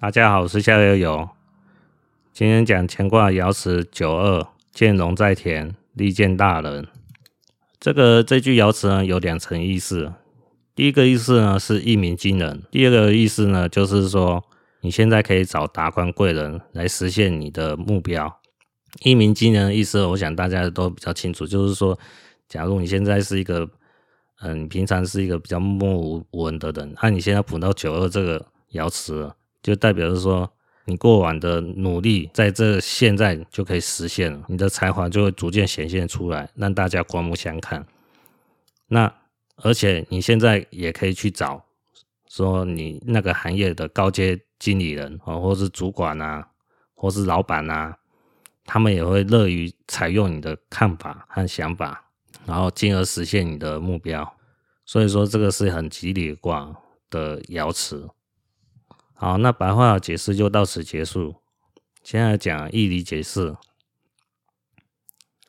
[0.00, 1.28] 大家好，我是夏悠悠。
[2.32, 6.88] 今天讲乾卦爻辞九二，见龙在田，利见大人。
[7.78, 10.14] 这个这句爻辞呢，有两层意思。
[10.74, 14.42] 第一个意思呢是一鸣惊人，第二个意思呢就是说
[14.80, 18.40] 你现在可以找达官贵人来实现你的目标。
[19.02, 21.98] 一鸣惊人的意思，我想大家都比较清楚，就是说，
[22.48, 23.68] 假如你现在是一个，
[24.40, 29.30] 嗯，平常是一个比较默默无闻的人，那、你现在卜到九二这个爻辞。
[29.62, 30.50] 就代表是说，
[30.86, 37.86] 你过往的努力，在这现在就可以实现了，你的才华就会逐渐显现出来，让大家刮目相看。
[38.88, 39.12] 那
[39.56, 41.64] 而且你现在也可以去找，
[42.28, 46.48] 说你那个行业的高阶经理人啊，或是主管啊，
[46.94, 47.96] 或是老板啊，
[48.64, 52.10] 他们也会乐于采用你的看法和想法，
[52.46, 54.36] 然后进而实现你的目标。
[54.86, 56.74] 所以说，这个是很吉利卦
[57.10, 58.08] 的爻辞。
[59.22, 61.34] 好，那白话解释就到此结束。
[62.02, 63.54] 现在讲义理解释。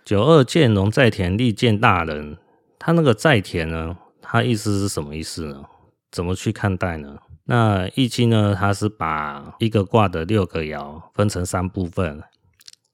[0.03, 2.37] 九二见龙在田，利见大人。
[2.77, 5.63] 他那个在田呢，他意思是什么意思呢？
[6.11, 7.19] 怎么去看待呢？
[7.45, 12.21] 那易经呢，它是把一个卦的六个爻分成三部分，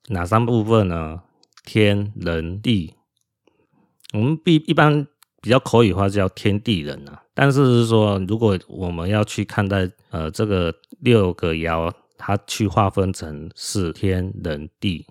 [0.09, 1.23] 哪三部分呢？
[1.65, 2.93] 天人地。
[4.13, 5.07] 我们一一般
[5.47, 7.23] 比较口语化叫天地人啊。
[7.33, 15.07] 但是是说，如果我们要去看待呃这个六个爻，它去划分成是天人地，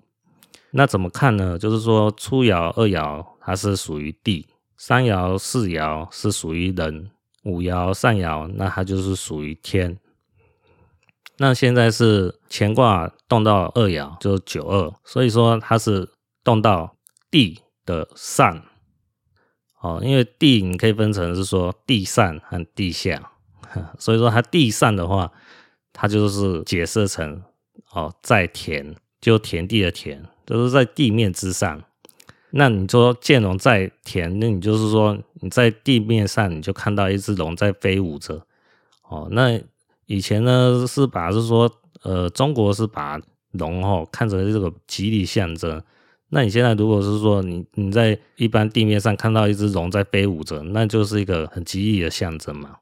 [0.69, 1.57] 那怎么看呢？
[1.57, 4.45] 就是说初爻、二爻它是属于地，
[4.77, 7.09] 三爻、四爻是属于人，
[7.43, 9.97] 五爻、上爻那它就是属于天。
[11.37, 16.07] 那现在是乾卦动到二爻，就是九二，所以说它是
[16.43, 16.95] 动到
[17.31, 18.61] 地的上。
[19.87, 23.31] 哦，因为地你可以分成是说地上和地下，
[23.97, 25.31] 所以说它地上的话，
[25.93, 27.41] 它就是解释成
[27.93, 31.81] 哦在田，就田地的田，就是在地面之上。
[32.49, 38.45] 那你说见龙在田，那你就是说你在地面上你就看到一只龙在飞舞着。
[39.07, 39.57] 哦，那
[40.05, 41.71] 以前呢是把是说
[42.03, 43.17] 呃中国是把
[43.51, 45.81] 龙哦看成这个吉利象征。
[46.29, 52.79] 那你现在如果是说你你在一般地面上看到一只龙在飞舞着，那就是一个很吉利的象征嘛。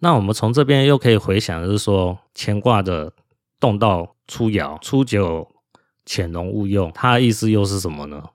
[0.00, 3.12] 那我们从这边又可以回想，就是说乾卦的
[3.58, 5.50] 动到初爻，初九
[6.04, 8.30] 潜龙勿用，它的意思又是什么呢？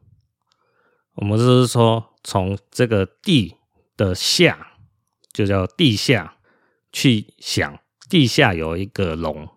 [1.15, 3.55] 我们就是说从这个地
[3.95, 4.73] 的下，
[5.31, 6.37] 就叫地下
[6.91, 7.79] 去想，
[8.09, 9.47] 地下有一个龙，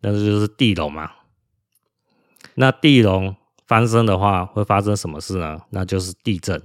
[0.00, 1.12] 那就是地龙嘛。
[2.58, 3.36] 那地龙
[3.66, 5.60] 翻身的话，会发生什么事呢？
[5.70, 6.60] 那就是地震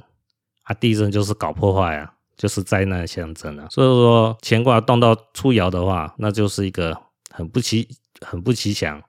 [0.63, 0.73] 啊！
[0.75, 3.67] 地震就是搞破坏啊，就是灾难象征啊。
[3.69, 6.97] 所以说，乾卦动到初爻的话，那就是一个
[7.29, 7.87] 很不吉、
[8.21, 9.01] 很不吉祥、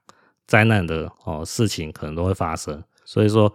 [0.47, 2.82] 灾难的哦事情，可能都会发生。
[3.04, 3.53] 所以说，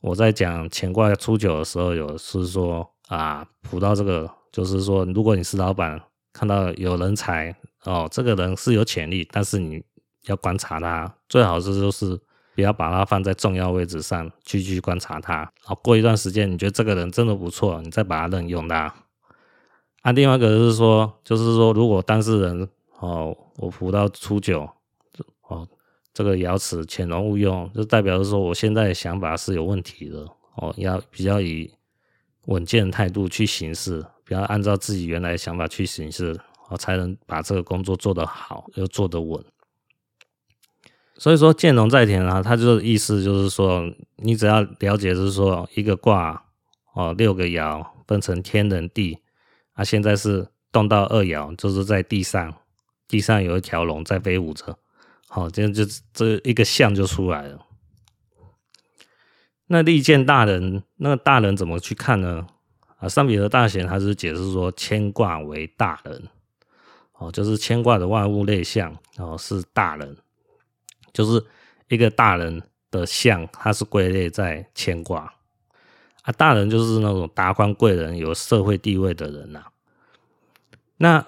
[0.00, 5.98] 我在讲乾卦初九的时候，有是说啊，普到这个，就是说，如果你是老板，
[6.32, 9.82] 看到有人才哦，这个人是有潜力，但是你
[10.24, 12.20] 要观察他，最好是就是。
[12.56, 18.92] 不要把它放在重要位置上去去观察它，好，过一段时间你觉得这个人真的不错，你再把他任用他。
[20.00, 22.66] 啊，另外一个是说，就是说如果当事人
[22.98, 24.66] 哦，我卜到初九，
[25.48, 25.68] 哦，
[26.14, 31.70] 这个爻辞潜龙勿用，就代表是说我现在的想法是有问题的哦，要比较以
[32.46, 36.40] 稳健的态度去行事，不要按照自己原来的想法去行事，
[36.70, 39.44] 哦，才能把这个工作做得好又做得稳。
[41.18, 46.44] 所以说见龙在田啊，它就意思就是说，你只要了解就是说一个卦
[46.94, 49.18] 哦，六个爻分成天人地，
[49.72, 52.54] 啊，现在是动到二爻，就是在地上，
[53.08, 54.78] 地上有一条龙在飞舞着，
[55.28, 57.62] 好，这样就这一个象就出来了。
[59.68, 62.46] 那利见大人，那个大人怎么去看呢？
[62.98, 66.28] 啊，上妣和大贤他是解释说，牵卦为大人，
[67.14, 70.14] 哦，就是牵卦的万物类象，哦，是大人。
[71.16, 71.42] 就是
[71.88, 75.32] 一个大人的像，它是归类在牵挂
[76.22, 76.30] 啊。
[76.32, 79.72] 大人就是那种达官贵人、有社会地位的人呐、啊。
[80.98, 81.26] 那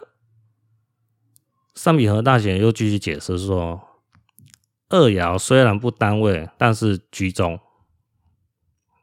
[1.75, 3.81] 上比和大贤又继续解释说，
[4.91, 7.59] 二爻虽然不单位，但是居中。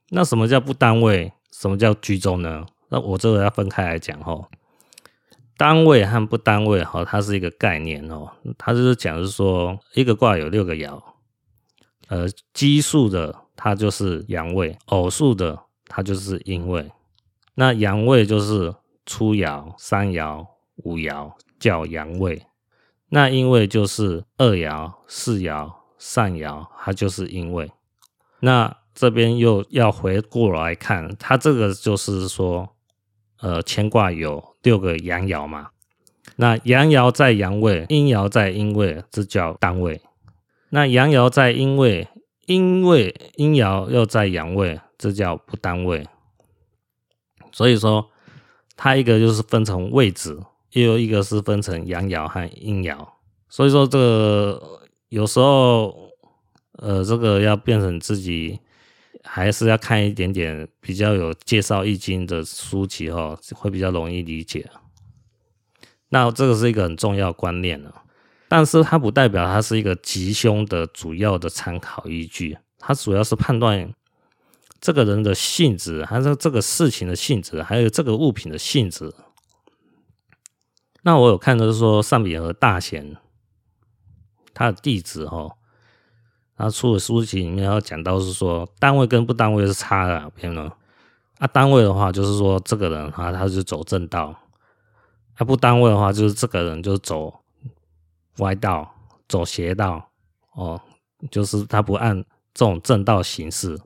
[0.10, 1.34] 那什么叫不单位？
[1.52, 2.68] 什么叫居中呢？
[2.90, 4.48] 那我这个要分开来讲吼。
[5.58, 8.30] 单位和不单位，哈，它是一个概念哦。
[8.58, 11.02] 它就是讲是说，一个卦有六个爻，
[12.08, 16.92] 呃，奇数的它就是阳位，偶数的它就是阴位。
[17.56, 18.76] 那阳位就是
[19.06, 20.46] 初爻、三爻、
[20.78, 22.46] 五爻叫阳位，
[23.10, 27.72] 那阴位就是二爻、四爻、上爻，它就是阴位。
[28.42, 32.76] 那这边又要回过来看，它这个就是说，
[33.40, 35.70] 呃，乾卦有六个阳爻嘛。
[36.38, 40.02] 那阳爻在阳位，阴爻在阴位，这叫单位。
[40.70, 42.08] 那阳爻在阴位，
[42.48, 46.06] 阴位阴爻又在阳位，这叫不单位。
[47.52, 48.10] 所以说，
[48.76, 50.38] 它一个就是分成位置，
[50.72, 52.98] 又有一个是分成阳爻和阴爻。
[53.48, 56.10] 所以说，这个有时候，
[56.80, 58.60] 呃，这个要变成自己，
[59.26, 64.70] 还是要看一点点比较有介绍易经的书籍哈，会比较容易理解。
[66.10, 67.92] 那这个是一个很重要观念呢，
[68.48, 73.94] 但是它不代表它是一个吉凶的主要的参考依据，它主要是判断
[74.80, 79.14] 这个人的性质，还是这个事情的性质，还有这个物品的性质。
[81.02, 83.18] 那我有看的是说上比和大贤
[84.54, 85.58] 他的弟子哈，
[86.58, 90.72] 他出的书籍里面要讲到是说单位跟不单位是差的，比如呢，
[91.40, 94.36] 啊单位的话就是说这个人哈，他就走正道。
[95.38, 97.42] 他不单位的话，就是这个人就走
[98.38, 98.90] 歪道、
[99.28, 100.10] 走邪道
[100.54, 100.82] 哦，
[101.30, 102.24] 就是他不按
[102.54, 103.78] 这种正道行事。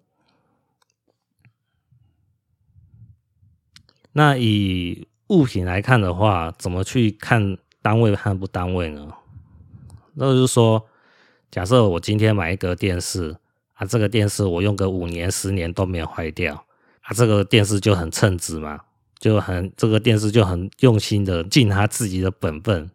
[4.12, 9.12] 那以物品来看的话，怎么去看单位和不单位呢？
[10.14, 10.86] 那就是说，
[11.52, 13.36] 假设我今天买一个电视
[13.74, 16.56] 啊，这个电视我用个五年、十年都没有坏掉
[17.02, 18.80] 啊，这个电视就很称职嘛。
[19.20, 22.90] 就很这个电视就很用心的尽他自己的本分，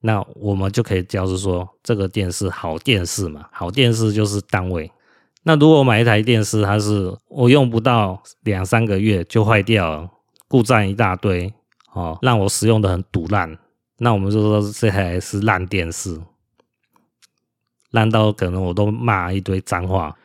[0.00, 4.92] 那我们就可以叫是说这个电视好电视嘛，好电视就是单位。
[5.44, 10.06] 那如果买一台电视，它是我用不到两三个月就坏掉，
[10.48, 11.50] 故障一大堆
[11.94, 13.58] 哦，让我使用的很堵烂，
[13.96, 16.20] 那我们就说这台是烂电视，
[17.90, 20.16] 烂到可能我都骂一堆脏话。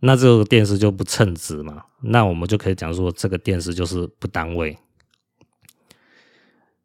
[0.00, 1.84] 那这个电视就不称职嘛？
[2.00, 4.78] 那我们就可以讲说，这个电视就是不单位。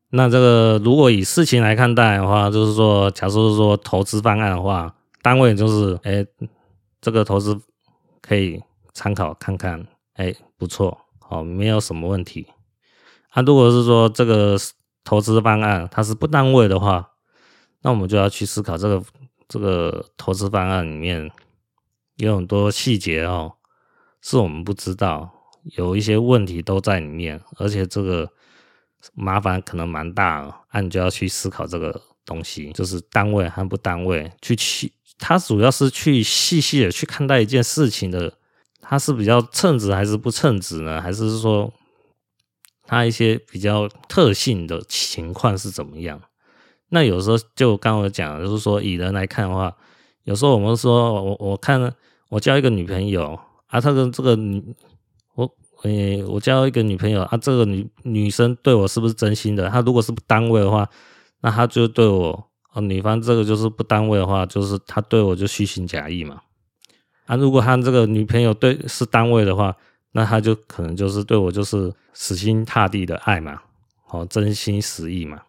[0.10, 6.26] 那这个如果以事情来看待的话，就是说，假设是说投资方案的话，单位就是，哎、
[7.00, 7.60] 这个投资
[8.22, 8.62] 可以
[8.94, 12.48] 参考看看，哎、不错，好，没有什么问题。
[13.34, 14.58] 那、啊、如果是说这个
[15.04, 17.12] 投资方案它是不单位的话，
[17.82, 19.02] 那我们就要去思考这个
[19.48, 21.32] 这个投资方案里面。
[22.18, 23.56] 有很多细节哦，
[24.22, 25.30] 是我们不知道，
[25.76, 28.32] 有一些问题都在里面，而且这个
[29.14, 38.38] 麻烦可能蛮大，那、你就要去思考这个东西，就是单位和不单位，去去，它主要是去细细的去看待一件事情的，
[38.80, 41.02] 它是比较称职还是不称职呢？
[41.02, 41.74] 还是说
[42.84, 46.22] 它一些比较特性的情况是怎么样？
[46.90, 49.76] 那有时候就刚我讲，就是说以人来看的话。
[50.24, 51.94] 有时候我们说，我我看
[52.30, 54.76] 我交一个女朋友啊，她的这个女
[55.36, 55.48] 我
[55.84, 59.70] 诶，我交一个女朋友啊，这个女女生对我是不是真心的？
[59.70, 60.90] 她如果是不单位的话，
[61.42, 66.42] 那她就对我啊，女方这个就是不单位的话，就是她对我就虚情假意嘛。
[67.28, 69.76] 啊，如果他这个女朋友对是单位的话，
[70.14, 73.62] 那他就可能就是对我就是死心塌地的爱嘛，
[74.10, 75.40] 哦，真心实意嘛。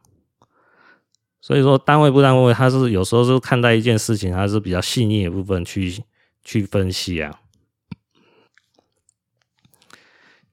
[1.47, 6.03] 所以说，单位不单位，他是有时候是看待一件事情，他是比较细腻的部分去
[6.43, 7.39] 去分析啊。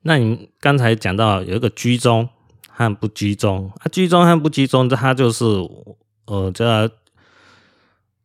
[0.03, 2.29] 那你刚才讲到有一个居中
[2.69, 5.43] 和不居中啊，居中和不居中，它就是
[6.27, 6.91] 呃，这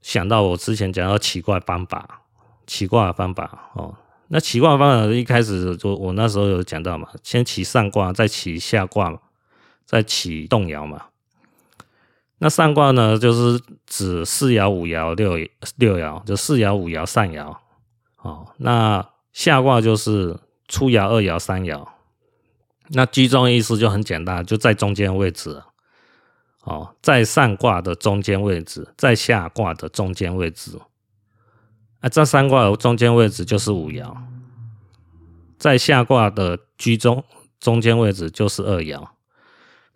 [0.03, 2.21] 想到我之前讲到奇怪方法，
[2.67, 3.97] 奇怪的方法哦。
[4.27, 9.19] 那奇怪方法一开始就我那时候有讲到嘛，先起上卦，再起下卦，
[9.87, 11.07] 再起动爻嘛。
[12.39, 15.37] 那上卦呢，就是指四爻、五爻、六
[15.77, 17.57] 六爻，就四爻、五爻、上爻。
[18.23, 21.87] 哦，那下卦就是初爻、二爻、三爻。
[22.91, 25.63] 那居中意思就很简单，就在中间位置。
[26.63, 30.79] 哦，在上卦的中间位置，在下卦的中间位置。
[32.01, 34.17] 啊，这三卦的中间位置就是五爻，
[35.59, 37.25] 在下卦的居中
[37.59, 39.09] 中间位置就是二爻。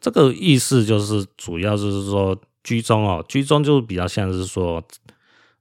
[0.02, 4.82] 这个意思就是，主要就是说居中哦，居中就是比较像是说，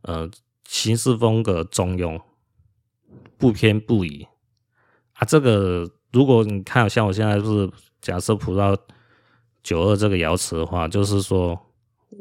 [0.02, 0.28] 呃，
[0.68, 2.20] 行事风格中庸，
[3.38, 4.26] 不偏不倚
[5.14, 5.24] 啊。
[5.26, 7.70] 这个如果你看，像我现在是
[8.02, 8.76] 假设普到
[9.62, 11.56] 九二这个爻辞的话，就是说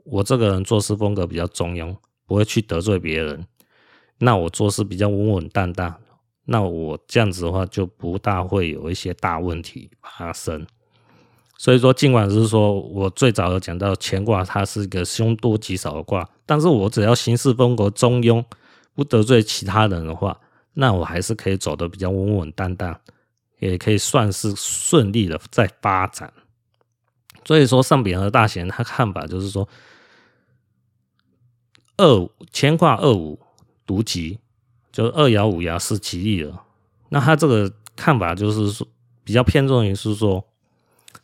[0.04, 1.96] 我这个人做事风格比较中庸，
[2.26, 3.46] 不会去得罪别人。
[4.18, 5.98] 那我做事比较稳稳当当，
[6.44, 10.66] 那我这样子的话就不大会有一些大问题发生。
[11.60, 18.42] 所以说，尽管是说我最早有讲到乾卦，它是一个凶多吉少的卦，但是我只要行事风格中庸，
[18.94, 20.40] 不得罪其他人的话，
[20.72, 22.98] 那我还是可以走得比较稳稳当当，
[23.58, 26.32] 也可以算是顺利的在发展。
[27.44, 29.68] 所以说，上匾额大贤他看法就是说，
[31.98, 33.38] 二五乾卦二五
[33.86, 34.38] 独吉，
[34.90, 36.58] 就二爻五爻是吉利的。
[37.10, 38.86] 那他这个看法就是说，
[39.22, 40.42] 比较偏重于是说。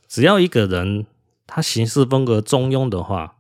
[0.09, 1.07] 只要一个人
[1.47, 3.39] 他行事风格中庸的话，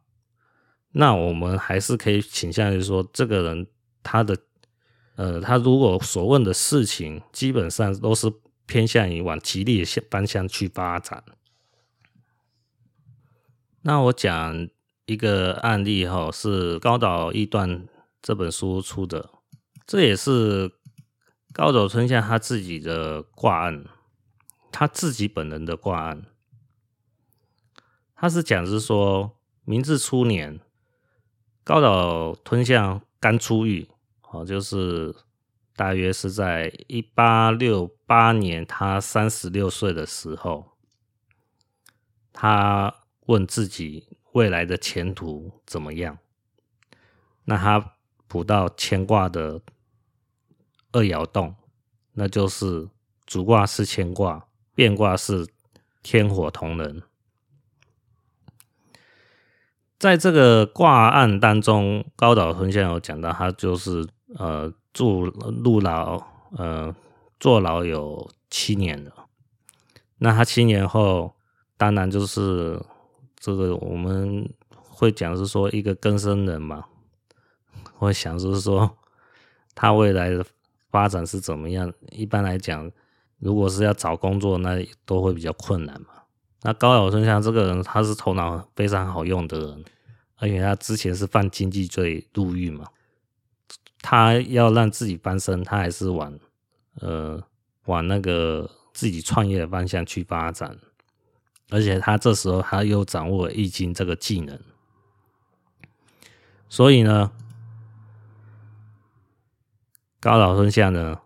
[0.93, 3.67] 那我们还是可以倾向于说，这个人
[4.03, 4.37] 他的
[5.17, 8.33] 呃，他如果所问的事情基本上都是
[8.67, 11.25] 偏向于往吉利的方向去发展。
[13.83, 14.69] 那我讲
[15.07, 17.87] 一个案例哈，是高岛易断
[18.21, 19.31] 这本书出的，
[19.87, 20.73] 这也是
[21.53, 23.85] 高岛春夏他自己的卦案，
[24.73, 26.25] 他自己本人的卦案。
[28.19, 30.59] 他是讲是说，明治初年，
[31.63, 33.87] 高岛吞象刚出狱，
[34.31, 35.15] 哦，就是
[35.77, 40.73] 大约是在一八六八年，他三十六岁的时候，
[42.33, 46.17] 他问自己未来的前途怎么样？
[47.45, 47.97] 那他
[48.27, 49.61] 卜到乾卦的
[50.93, 51.55] 二爻动，
[52.13, 52.89] 那就是
[53.27, 55.47] 主卦是乾卦，变卦是
[56.03, 57.03] 天火同人。
[59.99, 65.25] 在这个卦案当中，高岛吞象有讲到，他就是呃住
[65.65, 66.23] 入牢，
[66.57, 66.95] 呃
[67.41, 69.13] 坐牢有七年了。
[70.19, 71.35] 那他七年后，
[71.77, 72.81] 当然就是
[73.39, 76.85] 这个我们会讲是说一个更生人嘛，
[77.97, 78.99] 会想就是说
[79.75, 80.45] 他未来的
[80.91, 81.93] 发展是怎么样。
[82.11, 82.91] 一般来讲，
[83.39, 86.09] 如果是要找工作，那都会比较困难嘛。
[86.67, 89.85] 那高岛吞象这个人，他是头脑非常好用的人，
[90.35, 92.85] 而且他之前是犯经济罪入狱嘛，
[94.01, 96.37] 他要让自己翻身，他还是往
[96.97, 97.41] 呃
[97.85, 100.77] 往那个自己创业的方向去发展，
[101.71, 104.59] 而且他这时候他又掌握了易经这个技能，
[106.69, 107.31] 所以呢，
[110.19, 111.21] 高岛吞象呢，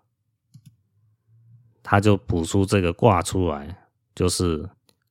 [1.82, 4.68] 他就补出这个卦出来，就是。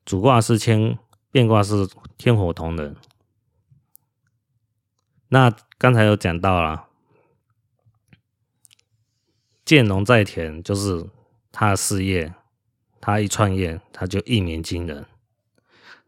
[0.09, 0.97] 主卦是干，
[1.29, 1.87] 变卦是
[2.17, 2.95] 天火同人。
[5.27, 6.87] 那刚才有讲到了，
[9.63, 11.05] 见龙在田，就是
[11.51, 12.33] 他的事业，
[12.99, 15.03] 他一创业，他就一鸣惊人；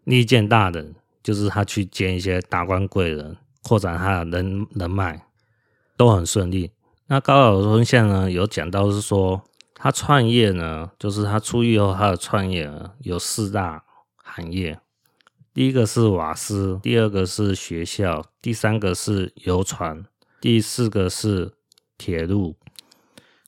[0.03, 5.27] 利见大人，就是他去见一些达官贵人，扩展他的人人脉，
[5.95, 6.71] 都很顺利。
[7.05, 9.43] 那高岛吞象呢，有讲到是说，
[9.75, 12.67] 他创业呢，就是他出狱后，他的创业
[13.01, 13.83] 有四大。
[14.33, 14.79] 行业，
[15.53, 20.05] 第一个是瓦斯，第二个是学校，第三个是游船，
[20.39, 21.53] 第四个是
[21.97, 22.55] 铁路。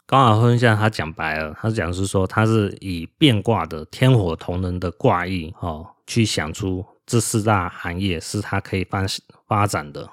[0.05, 9.05] 高岛吞象他讲白了，他讲是说，他是以变卦的天火同人的卦意哦，去想出这四大行业是他可以发
[9.47, 10.09] 发展的。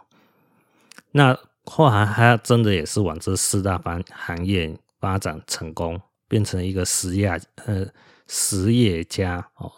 [1.11, 7.29] 那后来他真的也是往这四大方行业发展成功，变成一个实业
[7.67, 7.87] 呃
[8.29, 9.71] 实业家哦。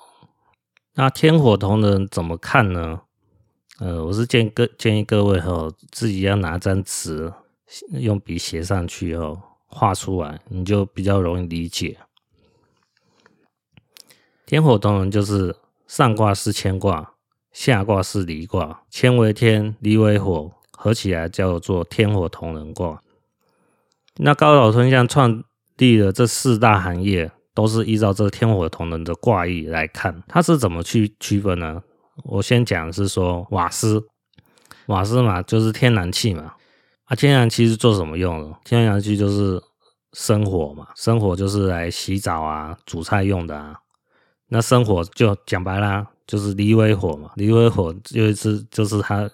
[0.95, 3.01] 那天火同人怎么看呢？
[3.79, 7.33] 呃，我是建议各建议各位哈，自己要拿张纸，
[7.93, 11.99] 用笔写上去哦，画出来，你就比较容易理解。
[14.45, 15.57] 天火同人就是
[15.87, 17.15] 上卦是乾卦，
[17.53, 23.03] 下卦是离卦，乾为天，离为火，合起来叫做天火同人卦。
[24.17, 25.43] 那高岛吞象创
[25.79, 27.33] 立了这四大行业。
[27.55, 31.83] 都是依照这个天火同人的卦意来看，它是怎么去区分呢？
[32.25, 34.03] 我先讲是说瓦斯，
[34.87, 36.55] 瓦斯嘛就是天然气嘛，
[37.05, 38.57] 啊，天然气是做什么用的？
[38.65, 39.61] 天然气就是
[40.13, 43.79] 生火嘛，生火就是来洗澡啊、煮菜用的啊。
[44.49, 49.29] 那生火就讲白啦，就是离为火嘛，离为火就是就是它，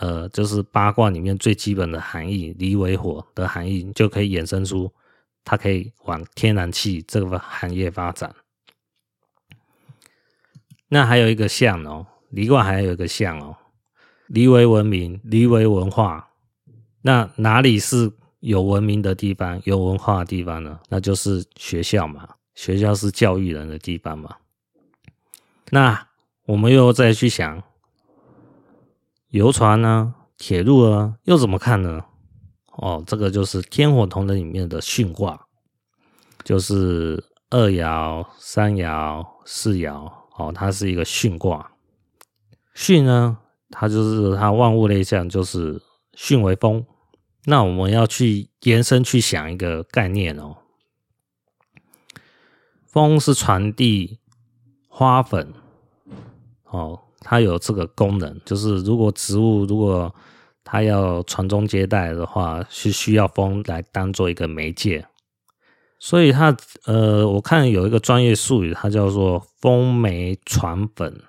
[0.00, 4.90] 呃，就是八卦里面最基本的含义，离为火的含义就可以衍生出。
[5.44, 8.34] 它可以往天然气这个行业发展。
[10.88, 13.56] 那还有一个象哦，离卦还有一个象哦，
[14.28, 16.30] 离为文明，离为文化。
[17.02, 20.80] 那哪里是有文明的地方，有文化的地方呢？
[20.88, 24.36] 那就是学校嘛，学校是教育人的地方嘛。
[25.70, 26.08] 那
[26.46, 27.62] 我们又再去想，
[29.28, 32.04] 游船呢，铁路啊，又怎么看呢？
[32.76, 35.46] 哦，这个就是天火同人里面的巽卦，
[36.42, 41.72] 就是二爻、三爻、四爻哦，它是一个巽卦。
[42.74, 43.38] 巽呢，
[43.70, 45.80] 它就是它万物类象，就是
[46.16, 46.84] 巽为风。
[47.44, 50.56] 那我们要去延伸去想一个概念哦，
[52.86, 54.18] 风是传递
[54.88, 55.52] 花粉，
[56.64, 60.12] 哦，它有这个功能，就是如果植物如果
[60.64, 65.06] 它要传宗接代的话，是需要风来当做一个媒介。
[66.00, 66.56] 所以它
[66.86, 71.22] 呃，我看有一个专业术语，它叫做风媒传粉，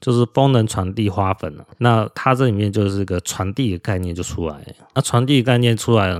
[0.00, 1.66] 就是风能传递花粉了。
[1.78, 4.74] 那它这里面就是一个传递的概念就出来。
[4.94, 6.10] 那传递概念出来，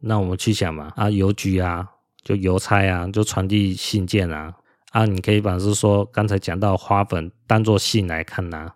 [0.00, 1.88] 那我们去想嘛，啊，邮局啊，
[2.22, 4.54] 就邮差啊，就传递信件啊。
[4.90, 8.72] 啊，你可以把是说刚才讲到花粉当做信来看呐、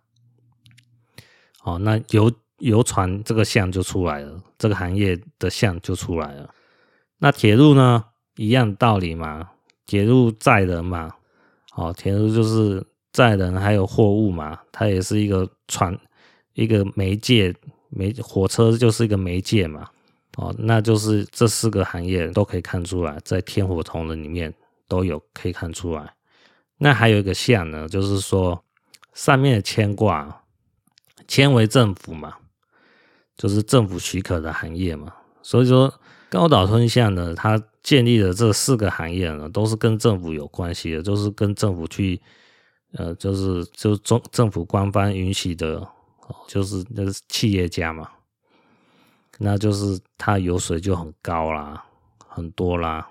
[1.65, 2.31] 哦，那邮
[2.65, 6.49] 游船这个项就出来了，这个行业的项就出来了。
[7.19, 8.05] 那铁路呢？
[8.37, 9.51] 一样道理嘛，
[9.87, 11.13] 铁路载人嘛，
[11.77, 15.97] 哦，铁路就是载人还有货物嘛，它也是一个传
[16.55, 17.55] 一个媒介，
[17.91, 19.89] 媒火车就是一个媒介嘛，
[20.37, 24.53] 哦，那就是这四个行业都可以看出来，在天火同人里面
[24.89, 26.13] 都有可以看出来。
[26.79, 28.65] 那还有一个象呢，就是说
[29.13, 30.43] 上面的牵挂，
[31.29, 32.35] 牵为政府嘛，
[33.37, 35.13] 就是政府许可的行业嘛，
[35.43, 35.93] 所以说
[36.29, 37.63] 高岛吞象呢，它。
[37.85, 42.19] 建立的这四个行业呢，都是跟政府有关系的，都是跟政府去，
[42.93, 45.87] 呃，就是就中政府官方允许的，
[46.49, 48.11] 就是那是企业家嘛，
[49.37, 51.85] 那就是他油水就很高啦，
[52.27, 53.07] 很多啦，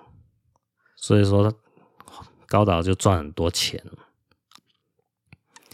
[0.96, 1.54] 所以说
[2.48, 3.80] 高岛就赚很多钱。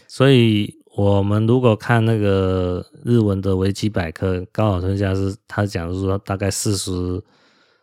[0.07, 7.23] 所以我们如果看那个日文的维基百科，高岛春象是他讲的是说大概四十。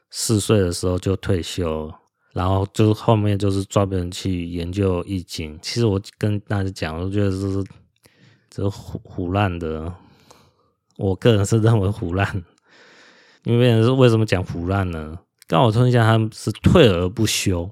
[0.10, 1.94] 四岁的时候就退休，
[2.32, 5.60] 然后就后面就是专门去研究易经。
[5.62, 7.62] 其实我跟大家讲，我觉得是
[8.50, 9.94] 这是唬唬烂的。
[10.96, 12.42] 我个人是认为唬烂，
[13.44, 15.20] 因为是为什么讲唬烂呢？
[15.46, 17.70] 高岛春象他是退而不休，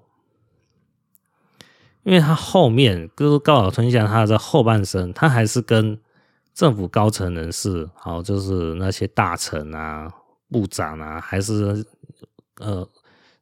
[2.06, 6.00] 因为他后面就是高岛春象他的后半生，他还是跟
[6.54, 10.10] 政府高层人士，好，就是那些大臣啊、
[10.50, 11.86] 部长啊，还是。
[12.62, 12.88] 呃，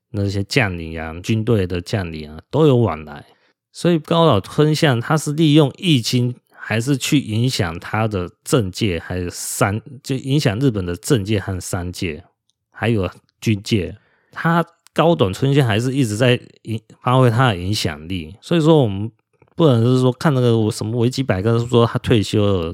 [0.10, 3.24] 那些将领啊，军队的将领啊，都有往来。
[3.72, 12.24] 所以高岛春象他是利用易经，还是去影响他的政界，还有三，就影响日本的政界和商界，
[12.72, 13.08] 还有
[13.40, 13.96] 军界。
[14.32, 18.36] 他高短春象还是一直在影发挥他的影响力。
[18.42, 19.12] 所以说，我们
[19.56, 22.74] 不能是说看那个什么维基百科是说他退休了，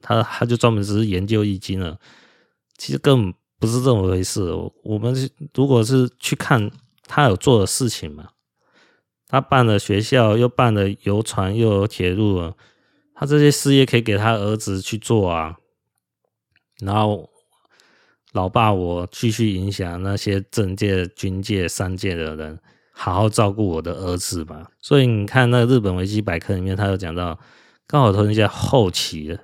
[0.00, 1.98] 他他就专门只是研究易经了。
[2.76, 3.34] 其实根本。
[3.60, 4.40] 不是这么回事。
[4.82, 5.14] 我们
[5.52, 6.70] 如果是去看
[7.06, 8.30] 他有做的事情嘛，
[9.28, 12.56] 他办了学校，又办了游船，又有铁路了，
[13.14, 15.58] 他这些事业可以给他儿子去做啊。
[16.78, 17.28] 然后，
[18.32, 22.58] 老爸，我继续影响那些政界、军界、商界的人，
[22.92, 24.70] 好好照顾我的儿子吧。
[24.80, 27.38] 所以你看，那日本维基百科里面，他有讲到
[27.86, 29.38] 高岛春象后期的。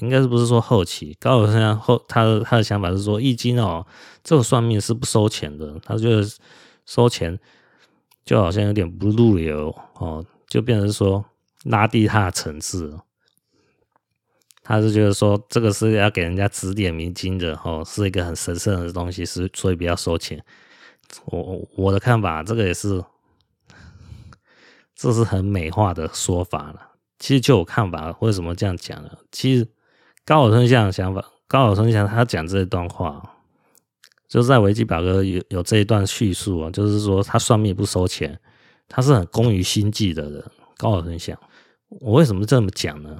[0.00, 1.14] 应该是不是说后期？
[1.20, 3.86] 高岛春象后，他的他的想法是说，易经哦，
[4.24, 5.78] 这个算命是不收钱的。
[5.84, 6.38] 他就是
[6.86, 7.38] 收钱
[8.24, 11.22] 就好像有点不入流哦，就变成说
[11.64, 12.98] 拉低他的层次。
[14.62, 20.42] 他是觉得说，这个是要给人家指点迷津的哦，是一个很神圣的东西，是所以比较收钱。
[21.26, 23.04] 我我的看法，这个也是，
[24.94, 26.92] 这是很美化的说法了。
[27.18, 29.10] 其实就我看法，为什么这样讲呢？
[29.30, 29.68] 其实。
[30.24, 33.20] 高岛春象的想法，高岛春象他讲这一段话，
[34.28, 38.38] 就是在维基百科有有这一段叙述啊，就是说他算命不收钱，
[38.86, 40.50] 他是很工于心计的人。
[40.76, 41.36] 高岛春象，
[41.88, 43.18] 我为什么这么讲呢？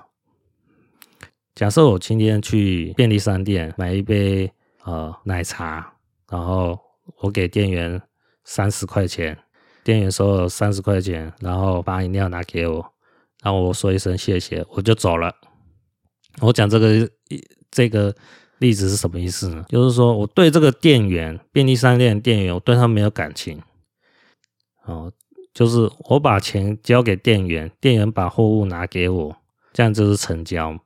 [1.54, 4.50] 假设我今天去便利商店买一杯
[4.84, 5.92] 呃奶茶，
[6.30, 6.78] 然后
[7.18, 8.00] 我给店员
[8.44, 9.36] 三十块钱，
[9.84, 12.92] 店员收了三十块钱，然后把饮料拿给我，
[13.42, 15.34] 然后我说一声谢谢，我就走了。
[16.40, 18.14] 我讲这个一这个
[18.58, 19.66] 例子是什么意思呢？
[19.68, 23.60] 就是说我对这个店员，便利商店店员，我对他没有感情。
[24.86, 25.12] 哦，
[25.52, 29.36] 就是我把钱交给店员，店员把货物拿给我，
[29.74, 30.78] 这样就是成交。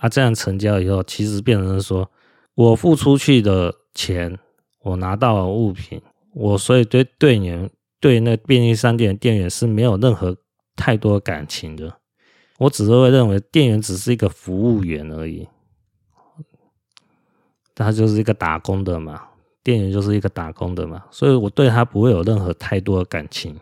[0.00, 2.10] 啊，这样成交以后，其实变成说
[2.54, 4.38] 我付出去的钱，
[4.80, 6.00] 我拿到了物品，
[6.34, 10.34] 我所以对店员对那便利商店的店员是没有任何
[10.74, 11.98] 太多感情的。
[12.58, 15.46] 我只是会认为店员只是一个服务员而已，
[17.74, 19.22] 他就是一个打工的嘛，
[19.62, 23.58] 店员就是一个打工的嘛，所以我对他不会有任何太多的感情。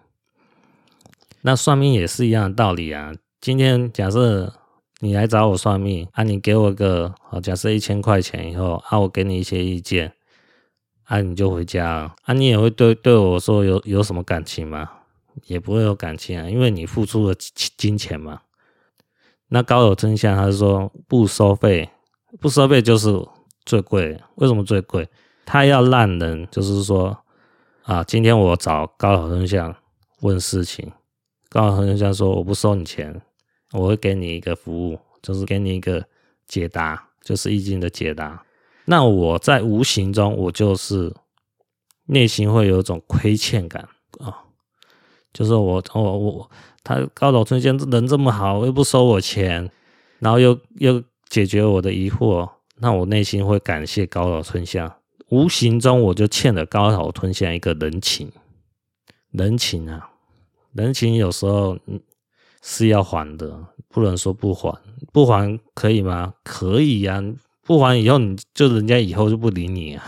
[1.42, 4.52] 那算命也是一样的道理啊，今天假设
[5.00, 10.12] 你来找我算命啊，你给我个好，假设一千块钱以后啊，我给你一些意见
[11.04, 14.90] 啊，你就回家啊，你也会对对我说有有什么感情吗？
[15.44, 17.34] 也不会有感情啊，因为你付出了
[17.76, 18.40] 金钱嘛。
[19.50, 21.88] 那高楼吞象，他是说不收费，
[22.40, 23.08] 不收费就是
[23.64, 24.20] 最贵。
[24.34, 25.08] 为什么最贵？
[25.46, 27.16] 他要烂人，就是说
[27.84, 29.74] 啊，今天我找高楼吞象
[30.22, 30.92] 问事情，
[31.48, 33.22] 高楼吞象说我不收你钱，
[33.72, 36.04] 我会给你一个服务，就是给你一个
[36.46, 38.42] 解答，就是易经的解答。
[38.86, 41.14] 那我在无形中，我就是
[42.06, 43.86] 内心会有一种亏欠感
[44.18, 44.44] 啊。
[45.34, 46.50] 就是我我我
[46.82, 49.70] 他高楼吞象人这么好，又不收我钱，
[50.18, 54.90] 然后又又解决我的疑惑，那我内心会感谢高楼吞象，
[55.28, 58.32] 无形中我就欠了高楼吞象一个人情，
[59.30, 60.10] 人情啊，
[60.72, 61.78] 人情有时候
[62.62, 64.76] 是要还的，不能说不还，
[65.12, 66.34] 不还可以吗？
[66.42, 67.22] 可以呀，
[67.64, 70.04] 不还以后你就人家以后就不理你啊，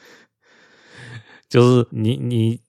[1.48, 2.60] 就是你你。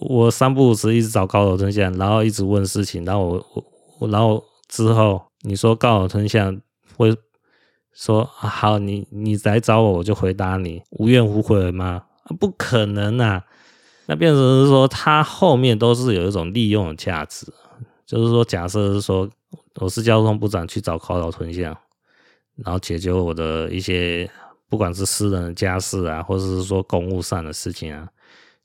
[0.00, 3.64] 我三不五时一直找高楼吞象，然后一直问事情，然后我
[4.00, 6.60] 我然后之后你说高楼吞象
[6.96, 7.14] 会
[7.94, 12.02] 说、好，你你来找我，我就回答你无怨无悔吗？
[12.38, 13.44] 不可能啊！
[14.06, 17.46] 那变成是说他后面都是有一种利用的价值，
[18.06, 19.28] 就是说假设是说
[19.80, 21.76] 我是交通部长去找高楼吞象，
[22.56, 24.30] 然后解决我的一些
[24.68, 28.08] 不管是私人的家事啊，或者是说公务上的事情啊，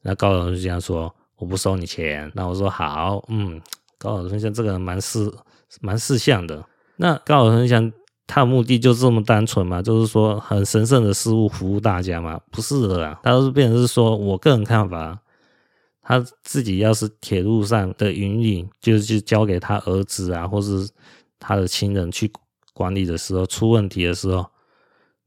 [0.04, 1.14] 那高楼吞象说。
[1.40, 3.62] 我不收你钱，那我说好，嗯，
[3.98, 5.34] 高楼吞象这个人蛮识
[5.80, 6.62] 蛮识相的。
[6.98, 7.90] 那高楼吞象
[8.28, 9.82] 他的目的就这么单纯嘛？
[9.82, 12.38] 就是说很神圣的事物服务大家嘛？
[12.52, 15.18] 不是的啦，他是变成是说我个人看法，
[16.10, 20.90] 他自己要是铁路上的营运，就是交给他儿子啊，或是
[21.38, 22.32] 他的亲人去
[22.74, 24.44] 管理的时候，出问题的时候，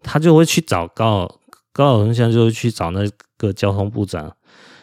[0.03, 1.39] 他就会去找高
[1.73, 4.37] 高楼吞象，就会去找那个交通部长。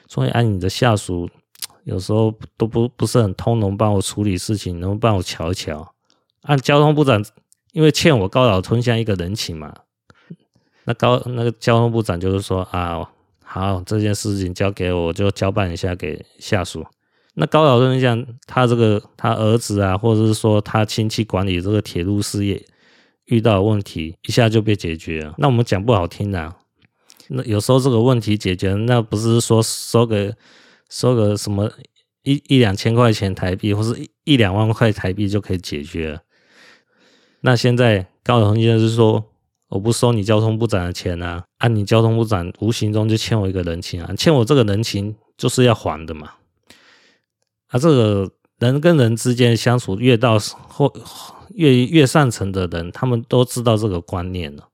[0.07, 1.29] 所以，按你的下属
[1.83, 5.93] 有时候都不不是很通融，帮我处理事情，能不能帮我瞧一瞧？
[6.43, 7.21] 按交通部长，
[7.73, 9.75] 因为欠我高老吞象一个人情嘛，
[10.85, 13.12] 那高那个交通部长就是说啊，
[13.51, 16.85] 好，这件事情交给我，就交办一下给下属。
[17.33, 22.63] 那高楼吞象他这个他儿子啊，或者是说他亲戚管理这个铁路事业
[23.25, 25.33] 遇到问题，一下就被解决了。
[25.39, 26.53] 那我们讲不好听的。
[27.29, 30.35] 那有时候这个问题解决，那不是说收个
[30.88, 31.71] 收个什么
[32.21, 36.21] 一一两千块钱台币，或是一一两万块台币就可以解决了。
[37.41, 39.25] 那现在高楼吞象是说，
[39.69, 46.34] 我不收你交通部长的钱啊，按、啊、你交通部长无形中就欠我一个人情啊，欠我这个人情就是要还的嘛。
[47.67, 50.93] 啊，这个人跟人之间相处越到后
[51.53, 54.67] 越越上层的人，他们都知道这个观念了。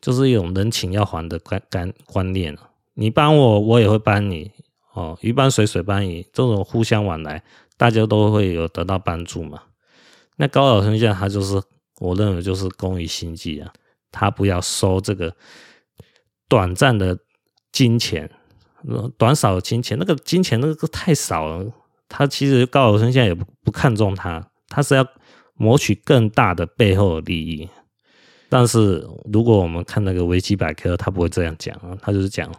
[0.00, 2.56] 就是一种人情要还的观观观念，
[2.94, 4.50] 你帮我，我也会帮你
[4.94, 7.42] 哦，鱼帮水，水帮鱼，这种互相往来，
[7.76, 9.60] 大家都会有得到帮助嘛。
[10.36, 11.60] 那高楼吞象他就是，
[11.98, 13.72] 我认为就是工于心计啊，
[14.10, 15.34] 他不要收这个
[16.48, 17.18] 短暂的
[17.72, 18.30] 金钱，
[19.16, 21.72] 短少的金钱，那个金钱那个太少了，
[22.08, 25.06] 他其实高楼吞象也不不看重他，他是要
[25.54, 27.68] 谋取更大的背后的利益。
[28.48, 32.50] 但是如果我们看那个维基百科，他不会这样讲，他就是讲，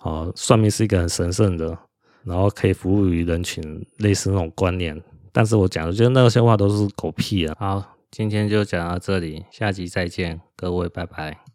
[0.00, 1.76] 哦，算命是一个很神圣的，
[2.24, 3.62] 然后可以服务于人群，
[3.98, 4.98] 类似那种观念。
[5.32, 7.56] 但是我讲的，就是那些话都是狗屁啊。
[7.58, 11.51] 好，今天就讲到这里，下集再见，各位拜拜。